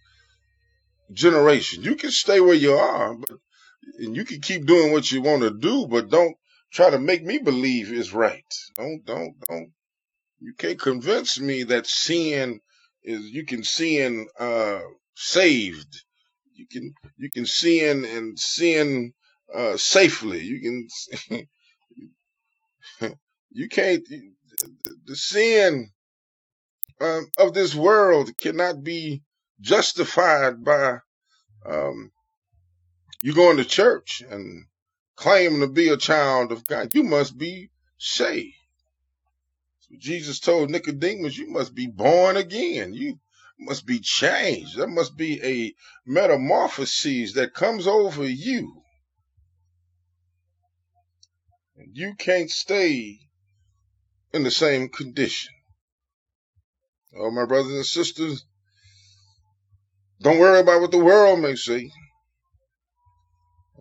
generation. 1.13 1.83
You 1.85 1.97
can 1.97 2.11
stay 2.13 2.41
where 2.41 2.55
you 2.55 2.75
are, 2.75 3.15
but 3.15 3.31
and 3.99 4.17
you 4.17 4.25
can 4.25 4.41
keep 4.41 4.67
doing 4.67 4.93
what 4.93 5.11
you 5.13 5.23
want 5.23 5.43
to 5.43 5.51
do, 5.51 5.87
but 5.89 6.11
don't 6.11 6.37
try 6.73 6.91
to 6.91 6.99
make 6.99 7.25
me 7.25 7.39
believe 7.39 7.93
is 7.93 8.15
right. 8.15 8.45
Don't 8.77 9.05
don't 9.07 9.35
don't 9.49 9.73
you 10.41 10.55
can't 10.59 10.81
convince 10.81 11.41
me 11.41 11.65
that 11.65 11.87
sin 11.87 12.61
is 13.05 13.23
you 13.31 13.47
can 13.47 13.65
sin 13.65 14.29
uh 14.39 14.81
saved. 15.17 16.03
You 16.55 16.67
can 16.71 16.95
you 17.19 17.31
can 17.31 17.47
sin 17.47 18.05
and 18.05 18.39
sin 18.39 19.13
uh 19.55 19.77
safely. 19.77 20.41
You 20.43 20.61
can 20.61 20.89
you 23.53 23.69
can't 23.69 24.07
the 25.07 25.17
sin 25.17 25.91
um, 27.01 27.27
of 27.39 27.55
this 27.55 27.75
world 27.75 28.31
cannot 28.39 28.83
be 28.85 29.23
justified 29.61 30.65
by 30.65 30.99
um 31.67 32.11
you 33.23 33.35
going 33.35 33.59
to 33.59 33.65
church 33.65 34.23
and 34.29 34.65
claiming 35.17 35.61
to 35.61 35.69
be 35.69 35.89
a 35.89 35.97
child 35.97 36.53
of 36.53 36.67
God. 36.67 36.91
You 36.95 37.03
must 37.03 37.37
be 37.37 37.71
saved. 37.99 38.55
Jesus 39.99 40.41
told 40.41 40.71
Nicodemus, 40.71 41.37
you 41.37 41.51
must 41.51 41.75
be 41.75 41.87
born 41.87 42.37
again. 42.37 42.95
You 42.95 43.19
must 43.59 43.85
be 43.85 43.99
changed. 43.99 44.79
There 44.79 44.87
must 44.87 45.17
be 45.17 45.43
a 45.45 45.75
metamorphosis 46.07 47.35
that 47.35 47.53
comes 47.55 47.87
over 47.87 48.25
you. 48.25 48.83
And 51.77 51.97
you 51.97 52.15
can't 52.15 52.51
stay 52.51 53.19
in 54.33 54.43
the 54.43 54.51
same 54.51 54.89
condition. 54.89 55.53
Oh, 57.19 57.31
my 57.31 57.45
brothers 57.45 57.73
and 57.73 57.87
sisters, 57.87 58.45
don't 60.21 60.39
worry 60.39 60.61
about 60.61 60.81
what 60.81 60.91
the 60.91 60.99
world 60.99 61.41
may 61.41 61.57
say. 61.57 61.91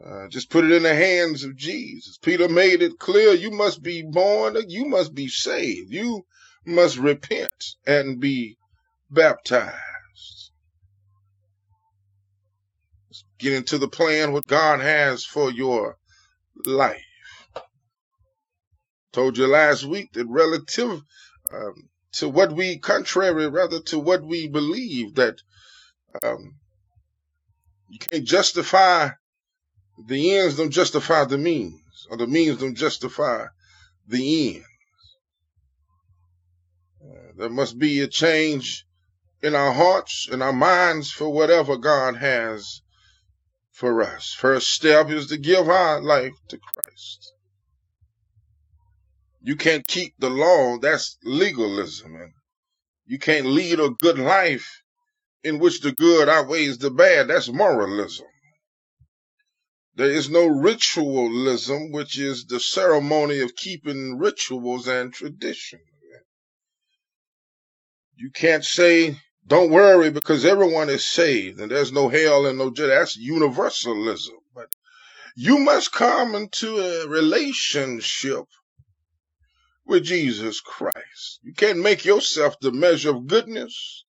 Uh, 0.04 0.28
just 0.30 0.50
put 0.50 0.64
it 0.64 0.72
in 0.72 0.84
the 0.84 0.96
hands 0.96 1.44
of 1.44 1.56
Jesus. 1.56 2.18
Peter 2.18 2.48
made 2.48 2.82
it 2.82 2.98
clear 2.98 3.34
you 3.34 3.52
must 3.52 3.84
be 3.84 4.02
born, 4.02 4.56
you 4.70 4.86
must 4.86 5.14
be 5.14 5.28
saved, 5.28 5.92
you 5.92 6.26
must 6.66 6.98
repent 6.98 7.76
and 7.86 8.20
be 8.20 8.58
baptized. 9.12 9.74
Let's 13.10 13.26
get 13.38 13.54
into 13.54 13.78
the 13.78 13.90
plan 13.90 14.32
what 14.32 14.48
God 14.48 14.80
has 14.80 15.26
for 15.26 15.52
your 15.52 15.98
life. 16.66 17.04
Told 19.12 19.38
you 19.38 19.48
last 19.48 19.86
week 19.86 20.14
that 20.14 20.28
relative 20.28 21.02
um, 21.52 21.90
to 22.14 22.30
what 22.30 22.52
we, 22.52 22.78
contrary 22.78 23.48
rather 23.48 23.80
to 23.82 24.00
what 24.00 24.24
we 24.24 24.48
believe, 24.48 25.16
that 25.16 25.42
um, 26.24 26.56
you 27.88 28.00
can't 28.00 28.26
justify 28.26 29.10
the 30.08 30.38
ends, 30.38 30.58
don't 30.58 30.70
justify 30.70 31.26
the 31.26 31.38
means, 31.38 32.08
or 32.10 32.18
the 32.18 32.28
means 32.28 32.60
don't 32.60 32.76
justify 32.76 33.46
the 34.08 34.56
ends. 34.56 34.66
Uh, 37.04 37.32
there 37.38 37.50
must 37.50 37.80
be 37.80 38.02
a 38.02 38.08
change 38.08 38.86
in 39.42 39.56
our 39.56 39.74
hearts 39.74 40.28
and 40.32 40.44
our 40.44 40.54
minds 40.54 41.12
for 41.12 41.30
whatever 41.30 41.78
God 41.78 42.16
has 42.18 42.82
for 43.72 44.04
us. 44.04 44.34
First 44.34 44.72
step 44.72 45.10
is 45.10 45.28
to 45.28 45.38
give 45.38 45.70
our 45.70 46.02
life 46.02 46.34
to 46.50 46.58
Christ. 46.58 47.34
You 49.50 49.56
can't 49.56 49.88
keep 49.88 50.14
the 50.20 50.30
law, 50.30 50.78
that's 50.78 51.18
legalism. 51.24 52.16
And 52.16 52.34
you 53.08 53.18
can't 53.18 53.48
lead 53.48 53.80
a 53.80 53.90
good 53.90 54.20
life 54.20 54.84
in 55.44 55.58
which 55.58 55.82
the 55.82 55.92
good 55.92 56.30
outweighs 56.30 56.78
the 56.78 56.92
bad, 56.92 57.30
that's 57.30 57.50
moralism. 57.50 58.28
There 59.96 60.12
is 60.12 60.30
no 60.30 60.46
ritualism, 60.46 61.92
which 61.92 62.20
is 62.20 62.46
the 62.46 62.60
ceremony 62.60 63.40
of 63.40 63.56
keeping 63.56 64.20
rituals 64.20 64.88
and 64.88 65.12
tradition. 65.12 65.80
You 68.18 68.30
can't 68.30 68.64
say, 68.64 69.18
don't 69.48 69.72
worry 69.72 70.12
because 70.12 70.46
everyone 70.46 70.90
is 70.90 71.10
saved 71.10 71.60
and 71.60 71.72
there's 71.72 71.92
no 71.92 72.08
hell 72.08 72.46
and 72.46 72.60
no 72.60 72.70
judgment. 72.70 73.00
That's 73.00 73.18
universalism. 73.18 74.36
But 74.54 74.68
you 75.36 75.58
must 75.58 75.92
come 75.92 76.36
into 76.36 76.78
a 76.78 77.08
relationship 77.08 78.46
with 79.90 80.04
Jesus 80.04 80.62
Christ. 80.62 81.40
You 81.42 81.54
can't 81.54 81.80
make 81.80 82.06
yourself 82.06 82.60
the 82.60 82.72
measure 82.72 83.10
of 83.10 83.28
goodness 83.28 84.06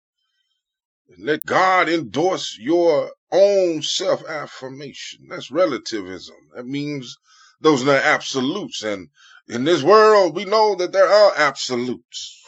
and 1.08 1.24
let 1.24 1.46
God 1.46 1.88
endorse 1.88 2.58
your 2.58 3.12
own 3.30 3.82
self 3.82 4.24
affirmation. 4.26 5.26
That's 5.28 5.50
relativism. 5.50 6.36
That 6.54 6.66
means 6.66 7.16
those 7.60 7.86
are 7.86 7.96
absolutes. 7.96 8.82
And 8.82 9.08
in 9.48 9.64
this 9.64 9.82
world, 9.82 10.34
we 10.34 10.44
know 10.44 10.74
that 10.74 10.92
there 10.92 11.08
are 11.08 11.32
absolutes. 11.36 12.42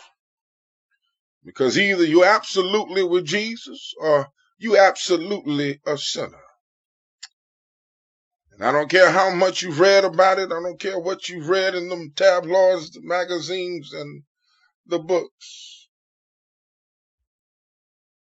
Because 1.44 1.78
either 1.78 2.04
you're 2.04 2.26
absolutely 2.26 3.02
with 3.02 3.24
Jesus 3.24 3.94
or 3.98 4.28
you 4.58 4.76
absolutely 4.76 5.80
a 5.86 5.96
sinner. 5.96 6.42
I 8.60 8.72
don't 8.72 8.90
care 8.90 9.10
how 9.10 9.34
much 9.34 9.62
you've 9.62 9.80
read 9.80 10.04
about 10.04 10.38
it. 10.38 10.52
I 10.52 10.60
don't 10.62 10.80
care 10.80 10.98
what 10.98 11.28
you've 11.28 11.48
read 11.48 11.74
in 11.74 11.88
them 11.88 12.12
tabloids, 12.14 12.90
the 12.90 13.00
magazines, 13.02 13.92
and 13.92 14.22
the 14.86 14.98
books. 14.98 15.88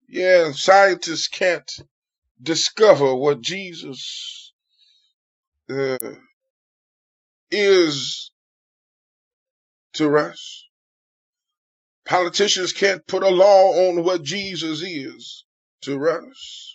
Yeah, 0.08 0.52
scientists 0.52 1.28
can't 1.28 1.70
discover 2.42 3.14
what 3.14 3.40
Jesus 3.40 4.52
uh, 5.70 5.98
is 7.50 8.30
to 9.94 10.16
us. 10.16 10.64
Politicians 12.06 12.72
can't 12.72 13.06
put 13.06 13.22
a 13.22 13.28
law 13.28 13.88
on 13.88 14.04
what 14.04 14.22
Jesus 14.22 14.82
is 14.82 15.44
to 15.82 16.08
us. 16.08 16.74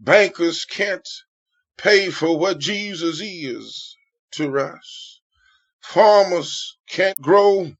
Bankers 0.00 0.64
can't 0.64 1.06
pay 1.78 2.10
for 2.10 2.38
what 2.38 2.58
Jesus 2.60 3.22
is 3.22 3.96
to 4.32 4.58
us. 4.60 5.20
Farmers 5.82 6.78
can't 6.90 7.20
grow 7.20 7.72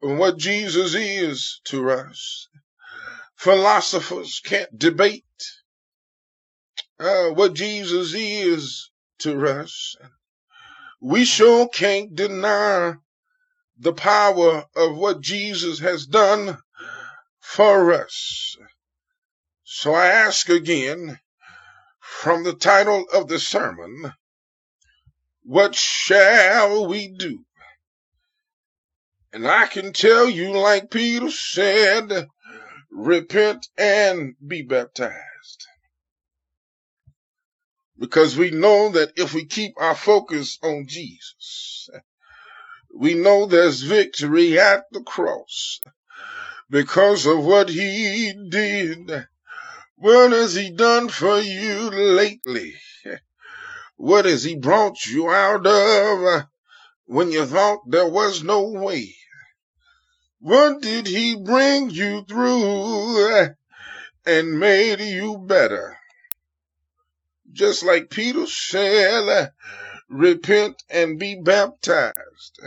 what 0.00 0.38
Jesus 0.38 0.94
is 0.94 1.60
to 1.66 1.90
us. 1.90 2.48
Philosophers 3.36 4.40
can't 4.44 4.78
debate 4.78 5.24
uh, 7.00 7.28
what 7.30 7.54
Jesus 7.54 8.14
is 8.14 8.90
to 9.20 9.46
us. 9.46 9.96
We 11.00 11.24
sure 11.24 11.68
can't 11.68 12.14
deny 12.14 12.94
the 13.78 13.92
power 13.94 14.64
of 14.76 14.96
what 14.96 15.20
Jesus 15.20 15.80
has 15.80 16.06
done 16.06 16.58
for 17.40 17.92
us. 17.92 18.56
So 19.64 19.94
I 19.94 20.06
ask 20.08 20.48
again 20.48 21.18
from 22.20 22.44
the 22.44 22.52
title 22.52 23.06
of 23.14 23.28
the 23.28 23.38
sermon, 23.38 24.12
what 25.42 25.74
shall 25.74 26.86
we 26.86 27.08
do? 27.08 27.38
And 29.32 29.48
I 29.48 29.66
can 29.66 29.94
tell 29.94 30.28
you, 30.28 30.50
like 30.50 30.90
Peter 30.90 31.30
said, 31.30 32.28
repent 32.90 33.68
and 33.78 34.34
be 34.46 34.60
baptized. 34.60 35.66
Because 37.98 38.36
we 38.36 38.50
know 38.50 38.90
that 38.90 39.12
if 39.16 39.32
we 39.32 39.46
keep 39.46 39.72
our 39.78 39.94
focus 39.94 40.58
on 40.62 40.86
Jesus, 40.86 41.88
we 42.94 43.14
know 43.14 43.46
there's 43.46 43.80
victory 43.80 44.60
at 44.60 44.84
the 44.92 45.00
cross 45.00 45.80
because 46.68 47.24
of 47.24 47.42
what 47.42 47.70
he 47.70 48.34
did. 48.50 49.26
What 50.00 50.32
has 50.32 50.54
he 50.54 50.70
done 50.70 51.10
for 51.10 51.38
you 51.40 51.90
lately? 51.90 52.74
What 53.96 54.24
has 54.24 54.44
he 54.44 54.56
brought 54.56 55.04
you 55.04 55.30
out 55.30 55.66
of 55.66 56.24
uh, 56.24 56.44
when 57.04 57.30
you 57.30 57.44
thought 57.44 57.80
there 57.86 58.08
was 58.08 58.42
no 58.42 58.62
way? 58.62 59.14
What 60.38 60.80
did 60.80 61.06
he 61.06 61.36
bring 61.36 61.90
you 61.90 62.24
through 62.26 63.30
uh, 63.30 63.48
and 64.24 64.58
made 64.58 65.00
you 65.00 65.36
better? 65.36 65.98
Just 67.52 67.82
like 67.82 68.08
Peter 68.08 68.46
said, 68.46 69.28
uh, 69.28 69.48
repent 70.08 70.82
and 70.88 71.18
be 71.18 71.34
baptized. 71.34 72.58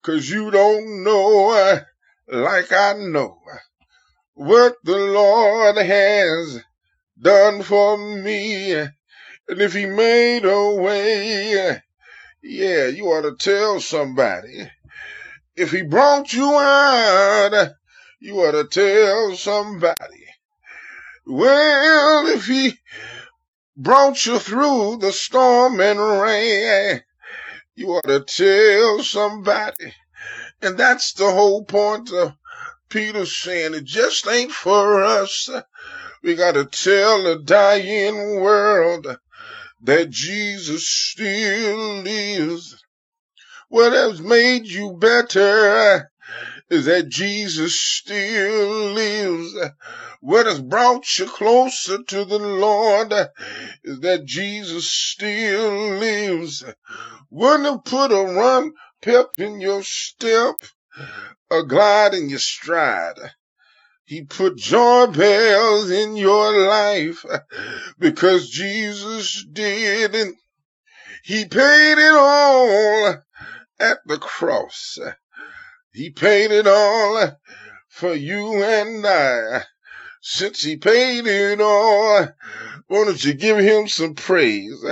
Cause 0.00 0.30
you 0.30 0.50
don't 0.50 1.04
know 1.04 1.78
like 2.26 2.72
I 2.72 2.94
know 2.94 3.38
what 4.34 4.76
the 4.84 4.96
Lord 4.98 5.76
has 5.76 6.62
done 7.20 7.62
for 7.62 7.98
me. 7.98 8.72
And 8.72 8.92
if 9.48 9.74
he 9.74 9.86
made 9.86 10.44
a 10.44 10.70
way, 10.74 11.82
yeah, 12.42 12.86
you 12.86 13.06
ought 13.06 13.22
to 13.22 13.36
tell 13.36 13.80
somebody. 13.80 14.70
If 15.56 15.70
he 15.70 15.82
brought 15.82 16.32
you 16.32 16.50
out, 16.54 17.70
you 18.20 18.36
ought 18.40 18.52
to 18.52 18.64
tell 18.68 19.36
somebody. 19.36 20.26
Well, 21.26 22.26
if 22.28 22.46
he 22.46 22.78
brought 23.76 24.24
you 24.26 24.38
through 24.38 24.98
the 24.98 25.12
storm 25.12 25.80
and 25.80 25.98
rain, 25.98 27.02
you 27.74 27.88
ought 27.88 28.06
to 28.06 28.20
tell 28.20 29.02
somebody. 29.02 29.94
And 30.62 30.78
that's 30.78 31.12
the 31.14 31.30
whole 31.30 31.64
point 31.64 32.12
of 32.12 32.34
Peter 32.92 33.24
saying 33.24 33.72
it 33.72 33.84
just 33.84 34.28
ain't 34.28 34.52
for 34.52 35.02
us. 35.02 35.48
We 36.22 36.34
got 36.34 36.52
to 36.52 36.66
tell 36.66 37.22
the 37.22 37.38
dying 37.42 38.40
world 38.40 39.06
that 39.80 40.10
Jesus 40.10 40.86
still 40.86 42.02
lives. 42.02 42.84
What 43.68 43.94
has 43.94 44.20
made 44.20 44.66
you 44.66 44.92
better 44.92 46.10
is 46.68 46.84
that 46.84 47.08
Jesus 47.08 47.74
still 47.80 48.92
lives. 48.92 49.56
What 50.20 50.44
has 50.44 50.60
brought 50.60 51.18
you 51.18 51.26
closer 51.26 52.02
to 52.02 52.24
the 52.26 52.38
Lord 52.38 53.12
is 53.82 54.00
that 54.00 54.26
Jesus 54.26 54.90
still 54.90 55.96
lives. 55.96 56.62
What 57.30 57.60
have 57.60 57.84
put 57.84 58.12
a 58.12 58.22
run 58.22 58.72
pep 59.00 59.30
in 59.38 59.62
your 59.62 59.82
step, 59.82 60.56
a 61.50 61.62
glide 61.62 62.14
in 62.14 62.28
your 62.28 62.38
stride. 62.38 63.18
He 64.04 64.24
put 64.24 64.56
joy 64.56 65.06
bells 65.06 65.90
in 65.90 66.16
your 66.16 66.66
life 66.66 67.24
because 67.98 68.50
Jesus 68.50 69.44
did 69.50 70.14
and 70.14 70.34
he 71.24 71.44
paid 71.44 71.98
it 71.98 72.14
all 72.14 73.22
at 73.78 73.98
the 74.06 74.18
cross. 74.18 74.98
He 75.92 76.10
paid 76.10 76.50
it 76.50 76.66
all 76.66 77.38
for 77.88 78.14
you 78.14 78.62
and 78.62 79.06
I. 79.06 79.64
Since 80.20 80.62
he 80.62 80.76
paid 80.76 81.26
it 81.26 81.60
all, 81.60 82.28
why 82.86 83.04
don't 83.04 83.24
you 83.24 83.34
give 83.34 83.58
him 83.58 83.88
some 83.88 84.14
praise? 84.14 84.84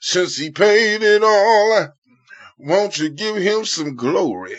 Since 0.00 0.36
he 0.36 0.50
paid 0.50 1.02
it 1.02 1.22
all, 1.22 1.88
won't 2.58 2.98
you 2.98 3.10
give 3.10 3.36
him 3.36 3.64
some 3.64 3.96
glory? 3.96 4.56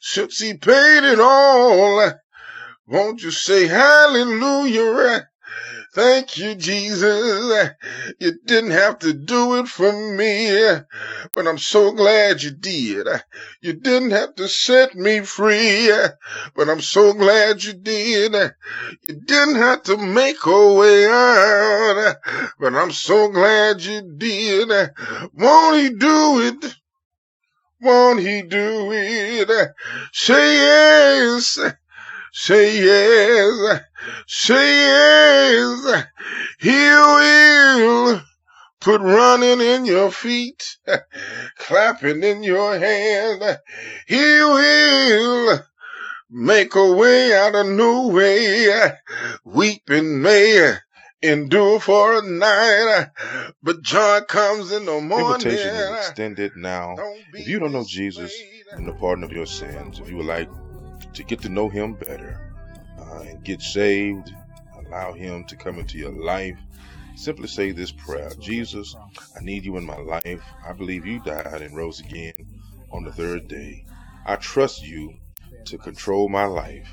Since 0.00 0.38
he 0.38 0.54
paid 0.54 1.04
it 1.04 1.20
all, 1.20 2.12
won't 2.86 3.22
you 3.22 3.30
say 3.30 3.66
hallelujah? 3.66 5.26
Thank 5.92 6.38
you, 6.38 6.54
Jesus. 6.54 7.70
You 8.20 8.32
didn't 8.44 8.70
have 8.70 9.00
to 9.00 9.12
do 9.12 9.56
it 9.56 9.66
for 9.66 9.92
me, 9.92 10.50
but 11.34 11.48
I'm 11.48 11.58
so 11.58 11.90
glad 11.90 12.44
you 12.44 12.52
did. 12.52 13.08
You 13.60 13.72
didn't 13.72 14.12
have 14.12 14.36
to 14.36 14.48
set 14.48 14.94
me 14.94 15.20
free, 15.20 15.90
but 16.54 16.68
I'm 16.68 16.80
so 16.80 17.12
glad 17.12 17.64
you 17.64 17.72
did. 17.72 18.34
You 19.08 19.20
didn't 19.24 19.56
have 19.56 19.82
to 19.84 19.96
make 19.96 20.46
a 20.46 20.74
way 20.74 21.06
out, 21.08 22.16
but 22.60 22.74
I'm 22.74 22.92
so 22.92 23.28
glad 23.28 23.82
you 23.82 24.14
did. 24.16 24.70
Won't 25.34 25.76
he 25.80 25.90
do 25.90 26.40
it? 26.40 26.76
Won't 27.82 28.20
he 28.20 28.42
do 28.42 28.92
it? 28.92 29.50
Say 30.12 30.56
yes. 30.56 31.58
Say 32.32 32.82
yes. 32.84 33.80
Say 34.26 34.76
yes. 34.86 36.04
He 36.58 36.70
will 36.70 38.22
put 38.80 39.00
running 39.00 39.60
in 39.60 39.84
your 39.84 40.10
feet, 40.10 40.78
clapping 41.58 42.22
in 42.22 42.42
your 42.42 42.78
hand. 42.78 43.58
He 44.06 44.16
will 44.16 45.60
make 46.30 46.74
a 46.74 46.92
way 46.92 47.34
out 47.34 47.54
of 47.54 47.66
no 47.66 48.08
way. 48.08 48.92
Weeping 49.44 50.22
may 50.22 50.76
endure 51.22 51.80
for 51.80 52.18
a 52.18 52.22
night, 52.22 53.10
but 53.62 53.82
joy 53.82 54.20
comes 54.26 54.72
in 54.72 54.86
the 54.86 55.00
morning. 55.00 55.34
Invitation 55.34 55.74
is 55.74 55.90
extended 55.90 56.56
now. 56.56 56.96
If 57.34 57.48
you 57.48 57.58
don't 57.58 57.72
know 57.72 57.84
Jesus 57.84 58.34
and 58.72 58.86
the 58.86 58.92
pardon 58.92 59.24
of 59.24 59.32
your 59.32 59.46
sins, 59.46 59.98
if 59.98 60.08
you 60.08 60.16
would 60.16 60.26
like 60.26 60.48
to 61.14 61.24
get 61.24 61.42
to 61.42 61.48
know 61.48 61.68
Him 61.68 61.94
better 61.94 62.40
uh, 62.98 63.20
and 63.20 63.44
get 63.44 63.60
saved, 63.60 64.34
allow 64.86 65.12
Him 65.12 65.44
to 65.44 65.56
come 65.56 65.78
into 65.78 65.98
your 65.98 66.12
life, 66.12 66.58
simply 67.16 67.48
say 67.48 67.72
this 67.72 67.92
prayer 67.92 68.30
Jesus, 68.40 68.96
I 69.36 69.40
need 69.42 69.64
you 69.64 69.76
in 69.76 69.84
my 69.84 69.98
life. 69.98 70.42
I 70.66 70.72
believe 70.72 71.06
you 71.06 71.20
died 71.20 71.62
and 71.62 71.76
rose 71.76 72.00
again 72.00 72.32
on 72.90 73.04
the 73.04 73.12
third 73.12 73.48
day. 73.48 73.84
I 74.26 74.36
trust 74.36 74.86
you 74.86 75.14
to 75.66 75.78
control 75.78 76.28
my 76.28 76.44
life 76.44 76.88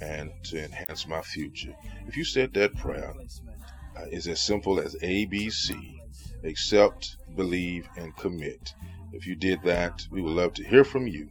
and 0.00 0.30
to 0.44 0.62
enhance 0.64 1.06
my 1.06 1.22
future. 1.22 1.74
If 2.06 2.16
you 2.16 2.24
said 2.24 2.52
that 2.54 2.76
prayer, 2.76 3.12
it's 4.10 4.26
as 4.26 4.40
simple 4.40 4.80
as 4.80 4.96
ABC 4.96 6.00
accept, 6.44 7.16
believe, 7.34 7.88
and 7.96 8.14
commit. 8.16 8.74
If 9.12 9.26
you 9.26 9.34
did 9.34 9.62
that, 9.62 10.06
we 10.10 10.20
would 10.22 10.34
love 10.34 10.52
to 10.54 10.64
hear 10.64 10.84
from 10.84 11.06
you. 11.06 11.28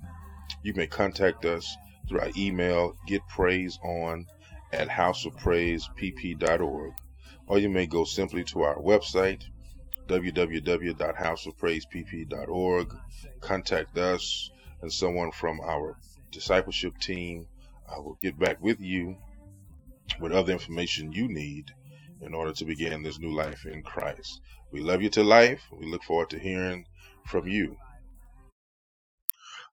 You 0.64 0.74
may 0.74 0.88
contact 0.88 1.46
us 1.46 1.78
through 2.08 2.22
our 2.22 2.32
email, 2.38 2.96
getpraiseon 3.08 4.26
at 4.72 4.88
houseofpraisepp.org, 4.90 6.94
or 7.48 7.60
you 7.60 7.70
may 7.70 7.86
go 7.86 8.04
simply 8.04 8.44
to 8.46 8.64
our 8.64 8.78
website, 8.78 9.44
www.houseofpraisepp.org, 10.08 12.98
contact 13.42 13.96
us, 13.98 14.50
and 14.82 14.92
someone 14.92 15.32
from 15.32 15.62
our 15.62 15.96
discipleship 16.32 16.98
team. 17.00 17.48
Uh, 17.88 18.02
will 18.02 18.18
get 18.20 18.40
back 18.40 18.60
with 18.62 18.82
you 18.82 19.16
with 20.20 20.32
other 20.32 20.52
information 20.52 21.12
you 21.12 21.28
need 21.28 21.72
in 22.26 22.34
order 22.34 22.52
to 22.54 22.66
begin 22.66 23.04
this 23.04 23.20
new 23.20 23.34
life 23.34 23.66
in 23.66 23.82
Christ. 23.84 24.42
We 24.72 24.82
love 24.82 25.02
you 25.02 25.10
to 25.12 25.24
life. 25.24 25.62
We 25.72 25.86
look 25.86 26.04
forward 26.04 26.30
to 26.32 26.40
hearing 26.40 26.86
from 27.28 27.48
you. 27.48 27.78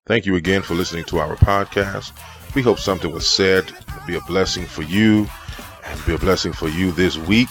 Thank 0.05 0.25
you 0.25 0.35
again 0.35 0.61
for 0.61 0.73
listening 0.73 1.05
to 1.05 1.19
our 1.19 1.35
podcast. 1.35 2.11
We 2.55 2.61
hope 2.61 2.79
something 2.79 3.11
was 3.11 3.27
said 3.27 3.71
be 4.05 4.15
a 4.15 4.21
blessing 4.21 4.65
for 4.65 4.83
you 4.83 5.27
and 5.85 6.05
be 6.05 6.13
a 6.13 6.17
blessing 6.17 6.53
for 6.53 6.67
you 6.67 6.91
this 6.91 7.17
week. 7.17 7.49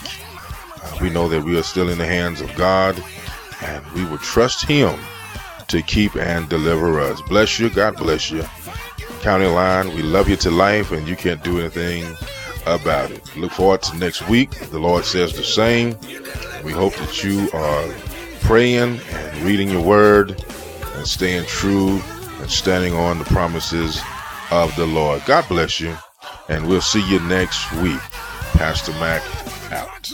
Uh, 0.83 0.99
we 1.01 1.11
know 1.11 1.29
that 1.29 1.43
we 1.43 1.59
are 1.59 1.63
still 1.63 1.89
in 1.89 1.99
the 1.99 2.07
hands 2.07 2.41
of 2.41 2.55
God 2.55 3.03
and 3.63 3.85
we 3.93 4.05
will 4.05 4.19
trust 4.19 4.67
Him 4.67 4.99
to 5.69 5.83
keep 5.83 6.15
and 6.15 6.49
deliver 6.49 7.01
us. 7.01 7.21
Bless 7.23 7.59
you. 7.59 7.71
God 7.71 7.97
bless 7.97 8.31
you. 8.31 8.45
County 9.23 9.47
Line, 9.47 9.95
we 9.95 10.03
love 10.03 10.29
you 10.29 10.37
to 10.37 10.51
life 10.51 10.93
and 10.93 11.09
you 11.09 11.17
can't 11.17 11.43
do 11.43 11.61
anything 11.61 12.05
about 12.67 13.11
it. 13.11 13.37
Look 13.37 13.53
forward 13.53 13.83
to 13.83 13.97
next 13.97 14.29
week. 14.29 14.51
The 14.71 14.79
Lord 14.79 15.05
says 15.05 15.35
the 15.35 15.45
same. 15.45 15.97
We 16.65 16.73
hope 16.73 16.95
that 16.95 17.23
you 17.25 17.51
are 17.53 17.89
praying 18.43 19.01
and 19.11 19.37
reading 19.39 19.69
your 19.69 19.83
word 19.83 20.45
and 20.95 21.07
staying 21.07 21.47
true 21.47 22.01
and 22.41 22.51
standing 22.51 22.95
on 22.95 23.19
the 23.19 23.25
promises 23.25 24.01
of 24.51 24.75
the 24.77 24.87
Lord. 24.87 25.23
God 25.27 25.47
bless 25.49 25.81
you. 25.81 25.97
And 26.49 26.67
we'll 26.67 26.81
see 26.81 27.07
you 27.09 27.21
next 27.21 27.73
week. 27.75 28.01
Pastor 28.55 28.93
Mac 28.93 29.23
out. 29.73 30.13